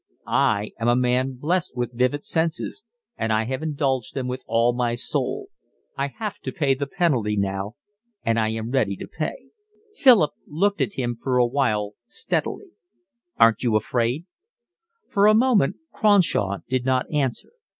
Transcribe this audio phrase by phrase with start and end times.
[0.25, 2.83] I am a man blessed with vivid senses,
[3.17, 5.49] and I have indulged them with all my soul.
[5.95, 7.75] I have to pay the penalty now,
[8.23, 9.49] and I am ready to pay."
[9.93, 12.71] Philip looked at him for a while steadily.
[13.37, 14.25] "Aren't you afraid?"
[15.07, 17.51] For a moment Cronshaw did not answer.